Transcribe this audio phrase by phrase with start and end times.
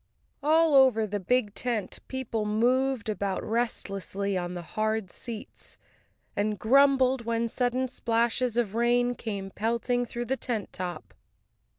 [0.41, 5.77] All over the big tent people moved about restlessly on the hard seats,
[6.35, 11.13] and grumbled when sudden splashes of rain came pelting through the tent top.